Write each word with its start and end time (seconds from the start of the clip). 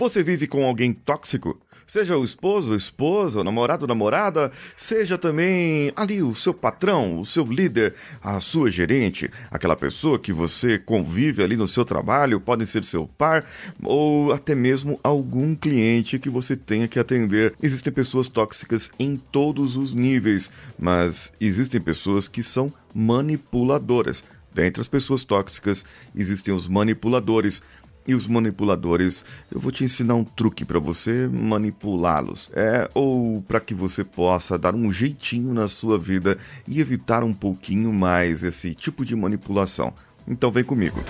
Você 0.00 0.22
vive 0.22 0.46
com 0.46 0.64
alguém 0.64 0.94
tóxico? 0.94 1.60
Seja 1.86 2.16
o 2.16 2.24
esposo, 2.24 2.74
esposa, 2.74 3.40
o 3.40 3.44
namorado, 3.44 3.86
namorada, 3.86 4.50
seja 4.74 5.18
também 5.18 5.92
ali 5.94 6.22
o 6.22 6.34
seu 6.34 6.54
patrão, 6.54 7.20
o 7.20 7.26
seu 7.26 7.44
líder, 7.44 7.94
a 8.22 8.40
sua 8.40 8.70
gerente, 8.70 9.30
aquela 9.50 9.76
pessoa 9.76 10.18
que 10.18 10.32
você 10.32 10.78
convive 10.78 11.42
ali 11.42 11.54
no 11.54 11.68
seu 11.68 11.84
trabalho, 11.84 12.40
pode 12.40 12.64
ser 12.64 12.82
seu 12.82 13.06
par 13.06 13.44
ou 13.84 14.32
até 14.32 14.54
mesmo 14.54 14.98
algum 15.04 15.54
cliente 15.54 16.18
que 16.18 16.30
você 16.30 16.56
tenha 16.56 16.88
que 16.88 16.98
atender. 16.98 17.52
Existem 17.62 17.92
pessoas 17.92 18.26
tóxicas 18.26 18.90
em 18.98 19.18
todos 19.18 19.76
os 19.76 19.92
níveis, 19.92 20.50
mas 20.78 21.30
existem 21.38 21.78
pessoas 21.78 22.26
que 22.26 22.42
são 22.42 22.72
manipuladoras. 22.94 24.24
Dentre 24.52 24.80
as 24.80 24.88
pessoas 24.88 25.24
tóxicas 25.24 25.84
existem 26.14 26.52
os 26.52 26.66
manipuladores 26.66 27.62
e 28.06 28.14
os 28.14 28.26
manipuladores, 28.26 29.24
eu 29.52 29.60
vou 29.60 29.70
te 29.70 29.84
ensinar 29.84 30.14
um 30.14 30.24
truque 30.24 30.64
para 30.64 30.78
você 30.78 31.28
manipulá-los. 31.28 32.50
É, 32.52 32.88
ou 32.94 33.42
para 33.42 33.60
que 33.60 33.74
você 33.74 34.04
possa 34.04 34.58
dar 34.58 34.74
um 34.74 34.90
jeitinho 34.90 35.52
na 35.52 35.68
sua 35.68 35.98
vida 35.98 36.36
e 36.66 36.80
evitar 36.80 37.22
um 37.22 37.34
pouquinho 37.34 37.92
mais 37.92 38.42
esse 38.42 38.74
tipo 38.74 39.04
de 39.04 39.14
manipulação. 39.14 39.92
Então 40.26 40.50
vem 40.50 40.64
comigo. 40.64 41.00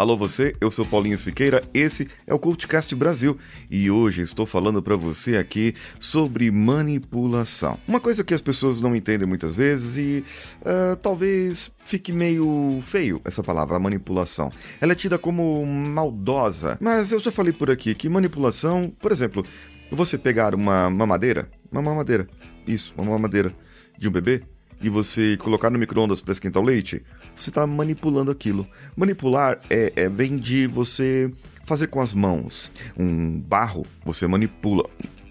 Alô 0.00 0.16
você, 0.16 0.56
eu 0.62 0.70
sou 0.70 0.86
Paulinho 0.86 1.18
Siqueira, 1.18 1.62
esse 1.74 2.08
é 2.26 2.32
o 2.32 2.38
CultCast 2.38 2.94
Brasil 2.94 3.36
e 3.70 3.90
hoje 3.90 4.22
estou 4.22 4.46
falando 4.46 4.82
para 4.82 4.96
você 4.96 5.36
aqui 5.36 5.74
sobre 5.98 6.50
manipulação. 6.50 7.78
Uma 7.86 8.00
coisa 8.00 8.24
que 8.24 8.32
as 8.32 8.40
pessoas 8.40 8.80
não 8.80 8.96
entendem 8.96 9.28
muitas 9.28 9.54
vezes 9.54 9.98
e 9.98 10.24
uh, 10.62 10.96
talvez 11.02 11.70
fique 11.84 12.14
meio 12.14 12.78
feio 12.80 13.20
essa 13.26 13.42
palavra, 13.42 13.78
manipulação. 13.78 14.50
Ela 14.80 14.92
é 14.92 14.94
tida 14.94 15.18
como 15.18 15.66
maldosa, 15.66 16.78
mas 16.80 17.12
eu 17.12 17.20
já 17.20 17.30
falei 17.30 17.52
por 17.52 17.70
aqui 17.70 17.94
que 17.94 18.08
manipulação, 18.08 18.90
por 19.02 19.12
exemplo, 19.12 19.44
você 19.92 20.16
pegar 20.16 20.54
uma 20.54 20.88
mamadeira, 20.88 21.50
uma 21.70 21.82
mamadeira, 21.82 22.26
isso, 22.66 22.94
uma 22.96 23.04
mamadeira 23.04 23.54
de 23.98 24.08
um 24.08 24.10
bebê 24.10 24.44
e 24.80 24.88
você 24.88 25.36
colocar 25.36 25.70
no 25.70 25.78
micro-ondas 25.78 26.20
para 26.20 26.32
esquentar 26.32 26.62
o 26.62 26.66
leite, 26.66 27.02
você 27.36 27.50
está 27.50 27.66
manipulando 27.66 28.30
aquilo. 28.30 28.66
Manipular 28.96 29.60
é, 29.68 29.92
é, 29.96 30.08
vem 30.08 30.36
de 30.36 30.66
você 30.66 31.30
fazer 31.64 31.88
com 31.88 32.00
as 32.00 32.14
mãos. 32.14 32.70
Um 32.98 33.38
barro 33.40 33.86
você 34.04 34.26
manipula 34.26 34.88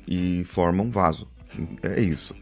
e 0.07 0.43
forma 0.45 0.83
um 0.83 0.89
vaso. 0.89 1.27
É 1.83 1.99
isso. 2.01 2.35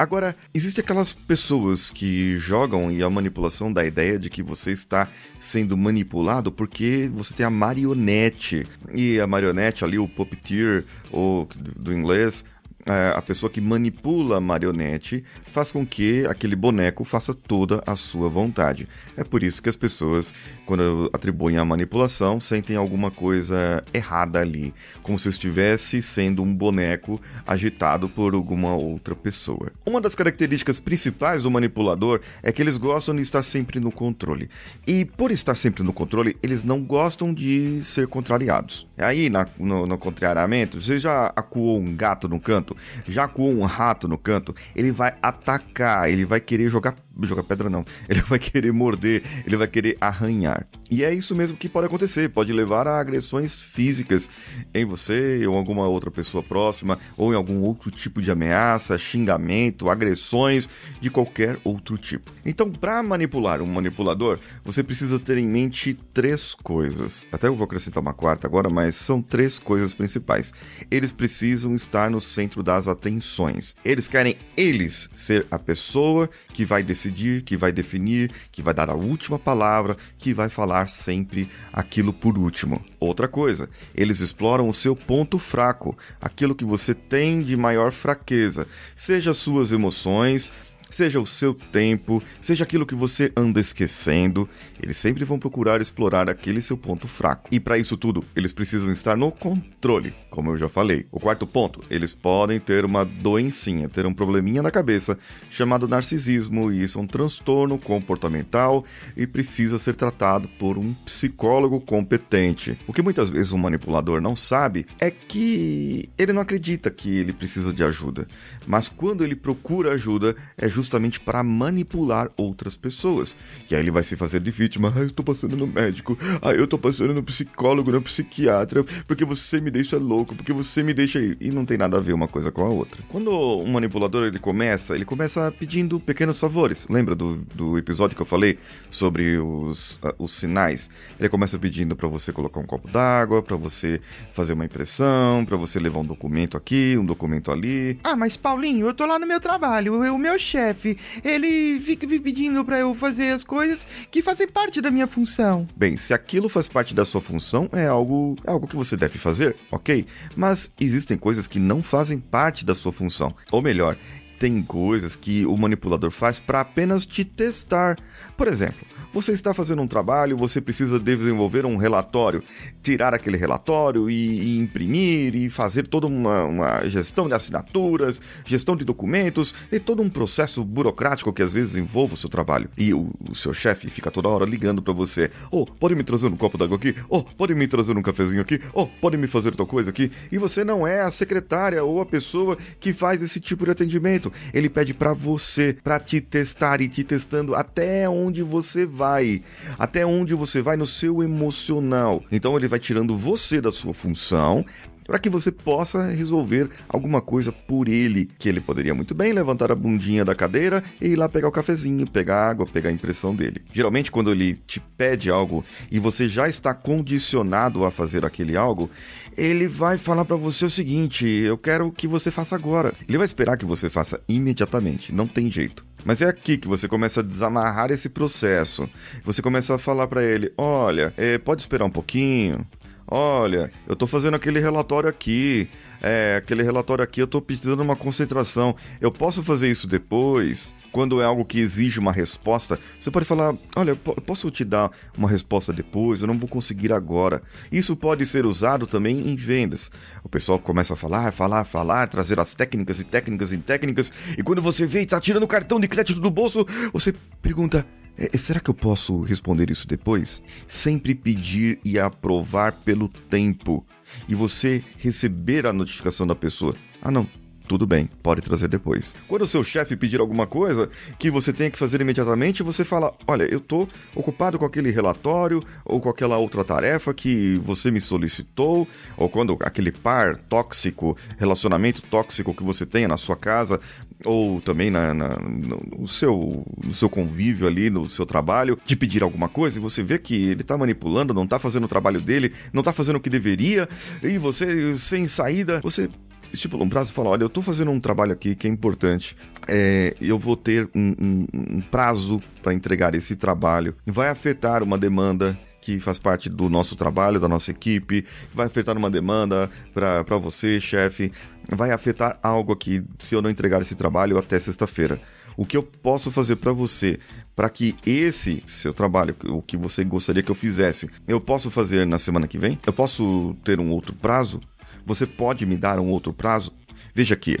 Agora, 0.00 0.34
existem 0.54 0.82
aquelas 0.82 1.12
pessoas 1.12 1.90
que 1.90 2.38
jogam 2.38 2.90
e 2.90 3.02
a 3.02 3.10
manipulação 3.10 3.70
da 3.70 3.84
ideia 3.84 4.18
de 4.18 4.30
que 4.30 4.42
você 4.42 4.72
está 4.72 5.06
sendo 5.38 5.76
manipulado 5.76 6.50
porque 6.50 7.10
você 7.12 7.34
tem 7.34 7.44
a 7.44 7.50
marionete. 7.50 8.66
E 8.94 9.20
a 9.20 9.26
marionete 9.26 9.84
ali, 9.84 9.98
o 9.98 10.08
puppeteer, 10.08 10.86
ou 11.12 11.46
do 11.76 11.92
inglês, 11.92 12.46
a 12.86 13.22
pessoa 13.22 13.50
que 13.50 13.60
manipula 13.60 14.38
a 14.38 14.40
marionete 14.40 15.24
faz 15.52 15.72
com 15.72 15.84
que 15.86 16.26
aquele 16.26 16.56
boneco 16.56 17.04
faça 17.04 17.34
toda 17.34 17.82
a 17.86 17.96
sua 17.96 18.28
vontade. 18.28 18.88
É 19.16 19.24
por 19.24 19.42
isso 19.42 19.62
que 19.62 19.68
as 19.68 19.76
pessoas, 19.76 20.32
quando 20.66 21.10
atribuem 21.12 21.56
a 21.58 21.64
manipulação, 21.64 22.40
sentem 22.40 22.76
alguma 22.76 23.10
coisa 23.10 23.84
errada 23.92 24.40
ali, 24.40 24.72
como 25.02 25.18
se 25.18 25.28
estivesse 25.28 26.02
sendo 26.02 26.42
um 26.42 26.54
boneco 26.54 27.20
agitado 27.46 28.08
por 28.08 28.34
alguma 28.34 28.74
outra 28.74 29.14
pessoa. 29.14 29.72
Uma 29.84 30.00
das 30.00 30.14
características 30.14 30.80
principais 30.80 31.42
do 31.42 31.50
manipulador 31.50 32.20
é 32.42 32.52
que 32.52 32.62
eles 32.62 32.76
gostam 32.76 33.14
de 33.16 33.22
estar 33.22 33.42
sempre 33.42 33.80
no 33.80 33.92
controle. 33.92 34.48
E 34.86 35.04
por 35.04 35.30
estar 35.30 35.54
sempre 35.54 35.82
no 35.82 35.92
controle, 35.92 36.36
eles 36.42 36.64
não 36.64 36.82
gostam 36.82 37.34
de 37.34 37.82
ser 37.82 38.06
contrariados. 38.06 38.86
Aí, 38.96 39.28
na, 39.28 39.46
no, 39.58 39.86
no 39.86 39.98
contrariamento, 39.98 40.80
você 40.80 40.98
já 40.98 41.32
acuou 41.36 41.78
um 41.78 41.94
gato 41.94 42.28
no 42.28 42.40
canto? 42.40 42.69
Canto, 42.70 42.76
já 43.06 43.28
com 43.28 43.52
um 43.52 43.64
rato 43.64 44.08
no 44.08 44.18
canto, 44.18 44.54
ele 44.74 44.92
vai 44.92 45.14
atacar, 45.22 46.08
ele 46.10 46.24
vai 46.24 46.40
querer 46.40 46.68
jogar 46.68 46.96
jogar 47.22 47.42
pedra 47.42 47.68
não. 47.68 47.84
Ele 48.08 48.20
vai 48.22 48.38
querer 48.38 48.72
morder, 48.72 49.22
ele 49.46 49.56
vai 49.56 49.68
querer 49.68 49.96
arranhar. 50.00 50.66
E 50.90 51.04
é 51.04 51.12
isso 51.12 51.34
mesmo 51.34 51.56
que 51.56 51.68
pode 51.68 51.86
acontecer, 51.86 52.28
pode 52.28 52.52
levar 52.52 52.86
a 52.86 52.98
agressões 52.98 53.60
físicas 53.60 54.28
em 54.74 54.84
você 54.84 55.46
ou 55.46 55.56
alguma 55.56 55.86
outra 55.86 56.10
pessoa 56.10 56.42
próxima, 56.42 56.98
ou 57.16 57.32
em 57.32 57.36
algum 57.36 57.60
outro 57.60 57.90
tipo 57.90 58.20
de 58.20 58.30
ameaça, 58.30 58.98
xingamento, 58.98 59.88
agressões 59.88 60.68
de 61.00 61.10
qualquer 61.10 61.58
outro 61.64 61.96
tipo. 61.96 62.30
Então, 62.44 62.70
para 62.70 63.02
manipular 63.02 63.62
um 63.62 63.66
manipulador, 63.66 64.38
você 64.64 64.82
precisa 64.82 65.18
ter 65.18 65.38
em 65.38 65.46
mente 65.46 65.94
três 66.12 66.54
coisas. 66.54 67.26
Até 67.30 67.48
eu 67.48 67.54
vou 67.54 67.64
acrescentar 67.64 68.02
uma 68.02 68.14
quarta 68.14 68.46
agora, 68.46 68.68
mas 68.68 68.96
são 68.96 69.22
três 69.22 69.58
coisas 69.58 69.94
principais. 69.94 70.52
Eles 70.90 71.12
precisam 71.12 71.74
estar 71.74 72.10
no 72.10 72.20
centro 72.20 72.62
das 72.62 72.88
atenções. 72.88 73.76
Eles 73.84 74.08
querem 74.08 74.36
eles 74.56 75.08
ser 75.14 75.46
a 75.50 75.58
pessoa 75.58 76.28
que 76.52 76.64
vai 76.64 76.82
decidir 76.82 76.99
decidir, 77.00 77.42
que 77.42 77.56
vai 77.56 77.72
definir, 77.72 78.30
que 78.52 78.62
vai 78.62 78.74
dar 78.74 78.90
a 78.90 78.94
última 78.94 79.38
palavra, 79.38 79.96
que 80.18 80.34
vai 80.34 80.48
falar 80.50 80.88
sempre 80.88 81.48
aquilo 81.72 82.12
por 82.12 82.36
último. 82.36 82.84
Outra 82.98 83.26
coisa, 83.26 83.70
eles 83.94 84.20
exploram 84.20 84.68
o 84.68 84.74
seu 84.74 84.94
ponto 84.94 85.38
fraco, 85.38 85.96
aquilo 86.20 86.54
que 86.54 86.64
você 86.64 86.94
tem 86.94 87.40
de 87.40 87.56
maior 87.56 87.90
fraqueza, 87.90 88.66
seja 88.94 89.32
suas 89.32 89.72
emoções, 89.72 90.52
seja 90.90 91.20
o 91.20 91.26
seu 91.26 91.54
tempo, 91.54 92.22
seja 92.40 92.64
aquilo 92.64 92.84
que 92.84 92.94
você 92.94 93.32
anda 93.36 93.60
esquecendo, 93.60 94.48
eles 94.82 94.96
sempre 94.96 95.24
vão 95.24 95.38
procurar 95.38 95.80
explorar 95.80 96.28
aquele 96.28 96.60
seu 96.60 96.76
ponto 96.76 97.06
fraco. 97.06 97.48
E 97.50 97.60
para 97.60 97.78
isso 97.78 97.96
tudo, 97.96 98.24
eles 98.34 98.52
precisam 98.52 98.90
estar 98.90 99.16
no 99.16 99.30
controle, 99.30 100.12
como 100.28 100.50
eu 100.50 100.58
já 100.58 100.68
falei. 100.68 101.06
O 101.12 101.20
quarto 101.20 101.46
ponto, 101.46 101.82
eles 101.88 102.12
podem 102.12 102.58
ter 102.58 102.84
uma 102.84 103.04
doencinha, 103.04 103.88
ter 103.88 104.04
um 104.04 104.12
probleminha 104.12 104.62
na 104.62 104.70
cabeça 104.70 105.16
chamado 105.50 105.86
narcisismo, 105.86 106.72
e 106.72 106.82
isso 106.82 106.98
é 106.98 107.02
um 107.02 107.06
transtorno 107.06 107.78
comportamental 107.78 108.84
e 109.16 109.26
precisa 109.26 109.78
ser 109.78 109.94
tratado 109.94 110.48
por 110.58 110.76
um 110.76 110.92
psicólogo 111.04 111.80
competente. 111.80 112.78
O 112.86 112.92
que 112.92 113.02
muitas 113.02 113.30
vezes 113.30 113.52
um 113.52 113.58
manipulador 113.58 114.20
não 114.20 114.34
sabe 114.34 114.86
é 114.98 115.10
que 115.10 116.08
ele 116.18 116.32
não 116.32 116.42
acredita 116.42 116.90
que 116.90 117.18
ele 117.18 117.32
precisa 117.32 117.72
de 117.72 117.84
ajuda, 117.84 118.26
mas 118.66 118.88
quando 118.88 119.22
ele 119.22 119.36
procura 119.36 119.92
ajuda 119.92 120.34
é 120.56 120.68
justamente 120.68 120.79
justamente 120.80 121.20
para 121.20 121.42
manipular 121.42 122.30
outras 122.36 122.76
pessoas. 122.76 123.36
Que 123.66 123.74
aí 123.74 123.80
ele 123.80 123.90
vai 123.90 124.02
se 124.02 124.16
fazer 124.16 124.40
de 124.40 124.50
vítima. 124.50 124.92
Ah, 124.96 125.00
eu 125.00 125.10
tô 125.10 125.22
passando 125.22 125.56
no 125.56 125.66
médico. 125.66 126.18
Ah, 126.42 126.52
eu 126.52 126.66
tô 126.66 126.76
passando 126.76 127.14
no 127.14 127.22
psicólogo, 127.22 127.92
no 127.92 128.02
psiquiatra, 128.02 128.82
porque 129.06 129.24
você 129.24 129.60
me 129.60 129.70
deixa 129.70 129.96
louco, 129.98 130.34
porque 130.34 130.52
você 130.52 130.82
me 130.82 130.92
deixa. 130.92 131.20
E 131.40 131.50
não 131.50 131.64
tem 131.64 131.78
nada 131.78 131.96
a 131.96 132.00
ver 132.00 132.12
uma 132.12 132.26
coisa 132.26 132.50
com 132.50 132.62
a 132.64 132.68
outra. 132.68 133.02
Quando 133.08 133.30
um 133.30 133.72
manipulador 133.72 134.24
ele 134.24 134.38
começa, 134.38 134.94
ele 134.94 135.04
começa 135.04 135.52
pedindo 135.52 136.00
pequenos 136.00 136.38
favores. 136.38 136.88
Lembra 136.88 137.14
do, 137.14 137.36
do 137.54 137.78
episódio 137.78 138.16
que 138.16 138.22
eu 138.22 138.26
falei 138.26 138.58
sobre 138.90 139.38
os, 139.38 139.96
uh, 139.96 140.14
os 140.18 140.32
sinais? 140.32 140.90
Ele 141.18 141.28
começa 141.28 141.58
pedindo 141.58 141.94
para 141.94 142.08
você 142.08 142.32
colocar 142.32 142.60
um 142.60 142.66
copo 142.66 142.88
d'água, 142.88 143.42
para 143.42 143.56
você 143.56 144.00
fazer 144.32 144.54
uma 144.54 144.64
impressão, 144.64 145.44
para 145.44 145.56
você 145.56 145.78
levar 145.78 146.00
um 146.00 146.06
documento 146.06 146.56
aqui, 146.56 146.96
um 146.98 147.04
documento 147.04 147.50
ali. 147.50 147.98
Ah, 148.02 148.16
mas 148.16 148.36
Paulinho, 148.36 148.86
eu 148.86 148.94
tô 148.94 149.06
lá 149.06 149.18
no 149.18 149.26
meu 149.26 149.40
trabalho, 149.40 150.00
o 150.00 150.18
meu 150.18 150.38
chefe 150.38 150.69
chefe, 150.70 150.96
ele 151.24 151.80
fica 151.80 152.06
me 152.06 152.18
pedindo 152.18 152.64
para 152.64 152.78
eu 152.78 152.94
fazer 152.94 153.30
as 153.30 153.44
coisas 153.44 153.86
que 154.10 154.22
fazem 154.22 154.46
parte 154.48 154.80
da 154.80 154.90
minha 154.90 155.06
função. 155.06 155.66
Bem, 155.76 155.96
se 155.96 156.14
aquilo 156.14 156.48
faz 156.48 156.68
parte 156.68 156.94
da 156.94 157.04
sua 157.04 157.20
função, 157.20 157.68
é 157.72 157.86
algo, 157.86 158.36
é 158.46 158.50
algo 158.50 158.66
que 158.66 158.76
você 158.76 158.96
deve 158.96 159.18
fazer, 159.18 159.56
ok? 159.70 160.06
Mas 160.36 160.72
existem 160.80 161.16
coisas 161.16 161.46
que 161.46 161.58
não 161.58 161.82
fazem 161.82 162.18
parte 162.18 162.64
da 162.64 162.74
sua 162.74 162.92
função. 162.92 163.34
Ou 163.50 163.60
melhor, 163.60 163.96
tem 164.40 164.62
coisas 164.62 165.14
que 165.14 165.44
o 165.44 165.54
manipulador 165.54 166.10
faz 166.10 166.40
para 166.40 166.62
apenas 166.62 167.04
te 167.04 167.26
testar. 167.26 167.98
Por 168.38 168.48
exemplo, 168.48 168.86
você 169.12 169.32
está 169.32 169.52
fazendo 169.52 169.82
um 169.82 169.86
trabalho, 169.86 170.36
você 170.36 170.60
precisa 170.60 170.98
desenvolver 170.98 171.66
um 171.66 171.76
relatório, 171.76 172.42
tirar 172.80 173.12
aquele 173.12 173.36
relatório 173.36 174.08
e, 174.08 174.54
e 174.54 174.58
imprimir 174.58 175.34
e 175.34 175.50
fazer 175.50 175.88
toda 175.88 176.06
uma, 176.06 176.44
uma, 176.44 176.88
gestão 176.88 177.26
de 177.26 177.34
assinaturas, 177.34 178.22
gestão 178.46 178.76
de 178.76 178.84
documentos 178.84 179.52
e 179.70 179.80
todo 179.80 180.00
um 180.00 180.08
processo 180.08 180.64
burocrático 180.64 181.32
que 181.32 181.42
às 181.42 181.52
vezes 181.52 181.76
envolve 181.76 182.14
o 182.14 182.16
seu 182.16 182.30
trabalho. 182.30 182.70
E 182.78 182.94
o, 182.94 183.10
o 183.28 183.34
seu 183.34 183.52
chefe 183.52 183.90
fica 183.90 184.10
toda 184.10 184.28
hora 184.28 184.44
ligando 184.44 184.80
para 184.80 184.94
você: 184.94 185.30
Oh, 185.50 185.66
pode 185.66 185.94
me 185.94 186.04
trazer 186.04 186.28
um 186.28 186.36
copo 186.36 186.56
d'água 186.56 186.76
aqui? 186.76 186.94
Oh, 187.08 187.24
pode 187.24 187.54
me 187.54 187.66
trazer 187.66 187.96
um 187.96 188.02
cafezinho 188.02 188.40
aqui? 188.40 188.60
Oh, 188.72 188.86
pode 188.86 189.16
me 189.16 189.26
fazer 189.26 189.54
tal 189.56 189.66
coisa 189.66 189.90
aqui? 189.90 190.10
E 190.30 190.38
você 190.38 190.62
não 190.62 190.86
é 190.86 191.02
a 191.02 191.10
secretária 191.10 191.82
ou 191.82 192.00
a 192.00 192.06
pessoa 192.06 192.56
que 192.78 192.92
faz 192.92 193.20
esse 193.22 193.40
tipo 193.40 193.64
de 193.64 193.72
atendimento. 193.72 194.29
Ele 194.52 194.68
pede 194.68 194.94
para 194.94 195.12
você, 195.12 195.76
para 195.82 195.98
te 195.98 196.20
testar 196.20 196.80
e 196.80 196.88
te 196.88 197.04
testando 197.04 197.54
até 197.54 198.08
onde 198.08 198.42
você 198.42 198.86
vai, 198.86 199.42
até 199.78 200.04
onde 200.04 200.34
você 200.34 200.62
vai 200.62 200.76
no 200.76 200.86
seu 200.86 201.22
emocional. 201.22 202.22
Então 202.30 202.56
ele 202.56 202.68
vai 202.68 202.78
tirando 202.78 203.16
você 203.16 203.60
da 203.60 203.72
sua 203.72 203.94
função 203.94 204.64
para 205.10 205.18
que 205.18 205.28
você 205.28 205.50
possa 205.50 206.06
resolver 206.06 206.68
alguma 206.88 207.20
coisa 207.20 207.50
por 207.50 207.88
ele, 207.88 208.30
que 208.38 208.48
ele 208.48 208.60
poderia 208.60 208.94
muito 208.94 209.12
bem 209.12 209.32
levantar 209.32 209.72
a 209.72 209.74
bundinha 209.74 210.24
da 210.24 210.36
cadeira 210.36 210.84
e 211.00 211.08
ir 211.08 211.16
lá 211.16 211.28
pegar 211.28 211.48
o 211.48 211.50
cafezinho, 211.50 212.08
pegar 212.08 212.48
água, 212.48 212.64
pegar 212.64 212.90
a 212.90 212.92
impressão 212.92 213.34
dele. 213.34 213.60
Geralmente, 213.72 214.12
quando 214.12 214.30
ele 214.30 214.54
te 214.68 214.78
pede 214.78 215.28
algo 215.28 215.64
e 215.90 215.98
você 215.98 216.28
já 216.28 216.48
está 216.48 216.72
condicionado 216.72 217.84
a 217.84 217.90
fazer 217.90 218.24
aquele 218.24 218.56
algo, 218.56 218.88
ele 219.36 219.66
vai 219.66 219.98
falar 219.98 220.24
para 220.24 220.36
você 220.36 220.66
o 220.66 220.70
seguinte: 220.70 221.26
eu 221.26 221.58
quero 221.58 221.90
que 221.90 222.06
você 222.06 222.30
faça 222.30 222.54
agora. 222.54 222.94
Ele 223.08 223.18
vai 223.18 223.26
esperar 223.26 223.56
que 223.56 223.64
você 223.64 223.90
faça 223.90 224.20
imediatamente, 224.28 225.12
não 225.12 225.26
tem 225.26 225.50
jeito. 225.50 225.84
Mas 226.04 226.22
é 226.22 226.28
aqui 226.28 226.56
que 226.56 226.68
você 226.68 226.86
começa 226.86 227.18
a 227.18 227.24
desamarrar 227.24 227.90
esse 227.90 228.08
processo. 228.08 228.88
Você 229.24 229.42
começa 229.42 229.74
a 229.74 229.78
falar 229.78 230.06
para 230.06 230.22
ele: 230.22 230.52
olha, 230.56 231.12
é, 231.16 231.36
pode 231.36 231.62
esperar 231.62 231.84
um 231.84 231.90
pouquinho. 231.90 232.64
Olha, 233.10 233.72
eu 233.88 233.96
tô 233.96 234.06
fazendo 234.06 234.34
aquele 234.34 234.60
relatório 234.60 235.08
aqui. 235.08 235.68
É, 236.00 236.36
aquele 236.38 236.62
relatório 236.62 237.02
aqui 237.02 237.20
eu 237.20 237.26
tô 237.26 237.42
precisando 237.42 237.80
uma 237.80 237.96
concentração. 237.96 238.76
Eu 239.00 239.10
posso 239.10 239.42
fazer 239.42 239.68
isso 239.68 239.88
depois? 239.88 240.72
Quando 240.92 241.20
é 241.20 241.24
algo 241.24 241.44
que 241.44 241.58
exige 241.58 241.98
uma 241.98 242.12
resposta, 242.12 242.78
você 243.00 243.10
pode 243.10 243.26
falar: 243.26 243.54
Olha, 243.74 243.96
posso 243.96 244.48
te 244.50 244.64
dar 244.64 244.92
uma 245.18 245.28
resposta 245.28 245.72
depois? 245.72 246.20
Eu 246.20 246.28
não 246.28 246.38
vou 246.38 246.48
conseguir 246.48 246.92
agora. 246.92 247.42
Isso 247.70 247.96
pode 247.96 248.24
ser 248.24 248.46
usado 248.46 248.86
também 248.86 249.28
em 249.28 249.34
vendas. 249.34 249.90
O 250.22 250.28
pessoal 250.28 250.60
começa 250.60 250.94
a 250.94 250.96
falar, 250.96 251.32
falar, 251.32 251.64
falar, 251.64 252.08
trazer 252.08 252.38
as 252.38 252.54
técnicas 252.54 253.00
e 253.00 253.04
técnicas 253.04 253.52
e 253.52 253.58
técnicas. 253.58 254.12
E 254.38 254.42
quando 254.42 254.62
você 254.62 254.86
vê 254.86 255.02
e 255.02 255.06
tá 255.06 255.20
tirando 255.20 255.42
o 255.42 255.48
cartão 255.48 255.80
de 255.80 255.88
crédito 255.88 256.20
do 256.20 256.30
bolso, 256.30 256.64
você 256.92 257.12
pergunta: 257.42 257.84
é, 258.16 258.36
será 258.36 258.60
que 258.60 258.70
eu 258.70 258.74
posso 258.74 259.20
responder 259.22 259.70
isso 259.70 259.86
depois? 259.86 260.42
Sempre 260.66 261.14
pedir 261.14 261.78
e 261.84 261.98
aprovar 261.98 262.72
pelo 262.72 263.08
tempo. 263.08 263.84
E 264.28 264.34
você 264.34 264.84
receber 264.98 265.66
a 265.66 265.72
notificação 265.72 266.26
da 266.26 266.34
pessoa. 266.34 266.74
Ah, 267.00 267.10
não, 267.10 267.26
tudo 267.70 267.86
bem, 267.86 268.10
pode 268.20 268.42
trazer 268.42 268.66
depois. 268.66 269.14
Quando 269.28 269.42
o 269.42 269.46
seu 269.46 269.62
chefe 269.62 269.96
pedir 269.96 270.18
alguma 270.18 270.44
coisa 270.44 270.90
que 271.16 271.30
você 271.30 271.52
tenha 271.52 271.70
que 271.70 271.78
fazer 271.78 272.00
imediatamente, 272.00 272.64
você 272.64 272.84
fala: 272.84 273.14
Olha, 273.28 273.44
eu 273.44 273.58
estou 273.58 273.88
ocupado 274.12 274.58
com 274.58 274.64
aquele 274.64 274.90
relatório 274.90 275.62
ou 275.84 276.00
com 276.00 276.08
aquela 276.08 276.36
outra 276.36 276.64
tarefa 276.64 277.14
que 277.14 277.60
você 277.64 277.92
me 277.92 278.00
solicitou, 278.00 278.88
ou 279.16 279.28
quando 279.28 279.56
aquele 279.60 279.92
par 279.92 280.36
tóxico, 280.36 281.16
relacionamento 281.38 282.02
tóxico 282.02 282.52
que 282.52 282.64
você 282.64 282.84
tenha 282.84 283.06
na 283.06 283.16
sua 283.16 283.36
casa, 283.36 283.80
ou 284.24 284.60
também 284.60 284.90
na, 284.90 285.14
na 285.14 285.36
no, 285.38 286.06
seu, 286.08 286.66
no 286.84 286.94
seu 286.94 287.08
convívio 287.08 287.66
ali, 287.66 287.90
no 287.90 288.08
seu 288.08 288.26
trabalho, 288.26 288.78
de 288.84 288.96
pedir 288.96 289.22
alguma 289.22 289.48
coisa 289.48 289.78
e 289.78 289.82
você 289.82 290.02
vê 290.02 290.18
que 290.18 290.34
ele 290.34 290.62
está 290.62 290.76
manipulando, 290.76 291.34
não 291.34 291.44
está 291.44 291.58
fazendo 291.58 291.84
o 291.84 291.88
trabalho 291.88 292.20
dele, 292.20 292.52
não 292.72 292.80
está 292.80 292.92
fazendo 292.92 293.16
o 293.16 293.20
que 293.20 293.30
deveria, 293.30 293.88
e 294.22 294.38
você, 294.38 294.96
sem 294.96 295.26
saída, 295.26 295.80
você 295.82 296.08
estipula 296.52 296.84
um 296.84 296.88
prazo 296.88 297.10
e 297.10 297.14
fala: 297.14 297.30
olha, 297.30 297.42
eu 297.42 297.48
estou 297.48 297.62
fazendo 297.62 297.90
um 297.90 298.00
trabalho 298.00 298.32
aqui 298.32 298.54
que 298.54 298.66
é 298.66 298.70
importante, 298.70 299.36
é, 299.68 300.14
eu 300.20 300.38
vou 300.38 300.56
ter 300.56 300.88
um, 300.94 301.14
um, 301.20 301.46
um 301.54 301.80
prazo 301.80 302.42
para 302.62 302.74
entregar 302.74 303.14
esse 303.14 303.36
trabalho, 303.36 303.94
vai 304.06 304.28
afetar 304.28 304.82
uma 304.82 304.98
demanda 304.98 305.58
que 305.80 305.98
faz 306.00 306.18
parte 306.18 306.48
do 306.48 306.68
nosso 306.68 306.94
trabalho, 306.96 307.40
da 307.40 307.48
nossa 307.48 307.70
equipe, 307.70 308.24
vai 308.54 308.66
afetar 308.66 308.96
uma 308.96 309.10
demanda 309.10 309.70
para 309.94 310.36
você, 310.38 310.80
chefe, 310.80 311.32
vai 311.70 311.90
afetar 311.90 312.38
algo 312.42 312.72
aqui 312.72 313.02
se 313.18 313.34
eu 313.34 313.42
não 313.42 313.50
entregar 313.50 313.80
esse 313.80 313.94
trabalho 313.94 314.38
até 314.38 314.58
sexta-feira. 314.58 315.20
O 315.56 315.66
que 315.66 315.76
eu 315.76 315.82
posso 315.82 316.30
fazer 316.30 316.56
para 316.56 316.72
você, 316.72 317.18
para 317.54 317.68
que 317.68 317.94
esse 318.06 318.62
seu 318.66 318.94
trabalho, 318.94 319.36
o 319.46 319.60
que 319.60 319.76
você 319.76 320.04
gostaria 320.04 320.42
que 320.42 320.50
eu 320.50 320.54
fizesse, 320.54 321.10
eu 321.26 321.40
posso 321.40 321.70
fazer 321.70 322.06
na 322.06 322.18
semana 322.18 322.46
que 322.46 322.58
vem? 322.58 322.78
Eu 322.86 322.92
posso 322.92 323.54
ter 323.64 323.78
um 323.78 323.90
outro 323.90 324.14
prazo? 324.14 324.60
Você 325.04 325.26
pode 325.26 325.66
me 325.66 325.76
dar 325.76 325.98
um 325.98 326.08
outro 326.08 326.32
prazo? 326.32 326.72
Veja 327.12 327.34
aqui, 327.34 327.58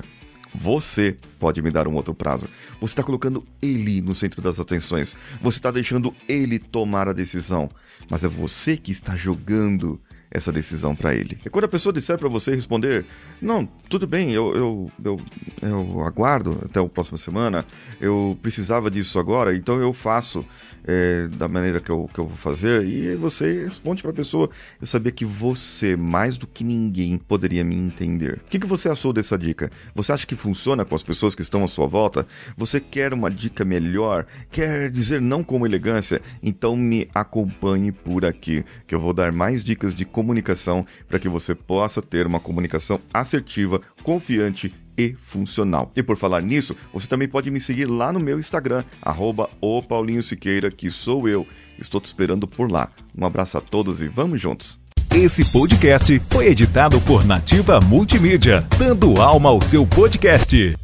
você 0.54 1.16
pode 1.38 1.62
me 1.62 1.70
dar 1.70 1.86
um 1.86 1.94
outro 1.94 2.14
prazo. 2.14 2.48
Você 2.80 2.92
está 2.92 3.02
colocando 3.02 3.44
ele 3.62 4.00
no 4.00 4.14
centro 4.14 4.42
das 4.42 4.58
atenções. 4.58 5.16
Você 5.40 5.58
está 5.58 5.70
deixando 5.70 6.14
ele 6.28 6.58
tomar 6.58 7.08
a 7.08 7.12
decisão. 7.12 7.70
Mas 8.08 8.24
é 8.24 8.28
você 8.28 8.76
que 8.76 8.90
está 8.90 9.14
jogando 9.14 10.00
essa 10.30 10.52
decisão 10.52 10.94
para 10.94 11.14
ele. 11.14 11.38
E 11.44 11.50
quando 11.50 11.64
a 11.64 11.68
pessoa 11.68 11.92
disser 11.92 12.16
para 12.18 12.28
você 12.28 12.54
responder, 12.54 13.04
não, 13.42 13.66
tudo 13.88 14.06
bem, 14.06 14.30
eu, 14.32 14.54
eu, 14.54 14.92
eu, 15.04 15.20
eu 15.62 16.02
aguardo 16.02 16.58
até 16.64 16.78
a 16.78 16.84
próxima 16.84 17.18
semana, 17.18 17.66
eu 18.00 18.38
precisava 18.40 18.90
disso 18.90 19.18
agora, 19.18 19.54
então 19.54 19.80
eu 19.80 19.92
faço 19.92 20.44
é, 20.84 21.28
da 21.28 21.48
maneira 21.48 21.80
que 21.80 21.90
eu, 21.90 22.08
que 22.12 22.18
eu 22.18 22.26
vou 22.26 22.36
fazer, 22.36 22.84
e 22.84 23.14
você 23.16 23.66
responde 23.66 24.02
para 24.02 24.10
a 24.10 24.14
pessoa, 24.14 24.48
eu 24.80 24.86
sabia 24.86 25.12
que 25.12 25.24
você, 25.24 25.96
mais 25.96 26.36
do 26.36 26.46
que 26.46 26.64
ninguém, 26.64 27.18
poderia 27.18 27.64
me 27.64 27.76
entender. 27.76 28.40
O 28.46 28.50
que, 28.50 28.58
que 28.58 28.66
você 28.66 28.88
achou 28.88 29.12
dessa 29.12 29.36
dica? 29.36 29.70
Você 29.94 30.12
acha 30.12 30.26
que 30.26 30.36
funciona 30.36 30.84
com 30.84 30.94
as 30.94 31.02
pessoas 31.02 31.34
que 31.34 31.42
estão 31.42 31.64
à 31.64 31.68
sua 31.68 31.86
volta? 31.86 32.26
Você 32.56 32.80
quer 32.80 33.12
uma 33.12 33.30
dica 33.30 33.64
melhor? 33.64 34.26
Quer 34.50 34.90
dizer 34.90 35.20
não 35.20 35.42
com 35.42 35.64
elegância? 35.66 36.20
Então 36.42 36.76
me 36.76 37.08
acompanhe 37.14 37.92
por 37.92 38.24
aqui, 38.24 38.64
que 38.86 38.94
eu 38.94 39.00
vou 39.00 39.12
dar 39.12 39.32
mais 39.32 39.62
dicas 39.64 39.94
de 39.94 40.04
comunicação 40.20 40.84
para 41.08 41.18
que 41.18 41.30
você 41.30 41.54
possa 41.54 42.02
ter 42.02 42.26
uma 42.26 42.38
comunicação 42.38 43.00
assertiva, 43.12 43.80
confiante 44.02 44.74
e 44.98 45.14
funcional. 45.18 45.90
E 45.96 46.02
por 46.02 46.18
falar 46.18 46.42
nisso, 46.42 46.76
você 46.92 47.08
também 47.08 47.26
pode 47.26 47.50
me 47.50 47.58
seguir 47.58 47.86
lá 47.86 48.12
no 48.12 48.20
meu 48.20 48.38
Instagram, 48.38 48.84
arroba 49.00 49.48
o 49.62 49.82
Paulinho 49.82 50.22
Siqueira, 50.22 50.70
que 50.70 50.90
sou 50.90 51.26
eu. 51.26 51.46
Estou 51.78 52.00
te 52.00 52.04
esperando 52.04 52.46
por 52.46 52.70
lá. 52.70 52.90
Um 53.16 53.24
abraço 53.24 53.56
a 53.56 53.62
todos 53.62 54.02
e 54.02 54.08
vamos 54.08 54.40
juntos! 54.40 54.78
Esse 55.14 55.50
podcast 55.50 56.20
foi 56.30 56.48
editado 56.48 57.00
por 57.00 57.24
Nativa 57.24 57.80
Multimídia, 57.80 58.64
dando 58.78 59.20
alma 59.20 59.48
ao 59.48 59.60
seu 59.60 59.86
podcast. 59.86 60.76